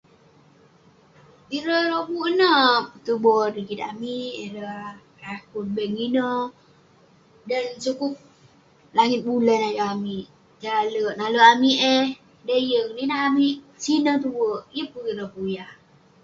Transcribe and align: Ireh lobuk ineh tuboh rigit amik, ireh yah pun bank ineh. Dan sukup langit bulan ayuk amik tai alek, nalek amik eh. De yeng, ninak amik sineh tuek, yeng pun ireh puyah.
Ireh 1.55 1.83
lobuk 1.91 2.25
ineh 2.31 2.67
tuboh 3.05 3.41
rigit 3.55 3.81
amik, 3.91 4.33
ireh 4.45 4.83
yah 5.21 5.39
pun 5.49 5.65
bank 5.75 5.95
ineh. 6.07 6.41
Dan 7.49 7.65
sukup 7.83 8.13
langit 8.97 9.21
bulan 9.27 9.59
ayuk 9.67 9.87
amik 9.93 10.25
tai 10.61 10.73
alek, 10.81 11.15
nalek 11.17 11.47
amik 11.53 11.79
eh. 11.95 12.05
De 12.47 12.55
yeng, 12.71 12.89
ninak 12.95 13.21
amik 13.27 13.55
sineh 13.83 14.17
tuek, 14.23 14.61
yeng 14.75 14.89
pun 14.93 15.03
ireh 15.11 15.29
puyah. 15.33 15.71